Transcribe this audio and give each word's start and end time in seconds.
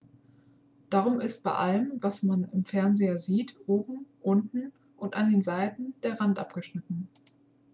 darum 0.89 1.19
ist 1.21 1.43
bei 1.43 1.51
allem 1.51 1.91
was 2.01 2.23
man 2.23 2.49
im 2.53 2.65
fernseher 2.65 3.19
sieht 3.19 3.55
oben 3.67 4.07
unten 4.23 4.71
und 4.97 5.13
an 5.15 5.29
den 5.29 5.43
seiten 5.43 5.93
der 6.01 6.19
rand 6.19 6.39
abgeschnitten 6.39 7.07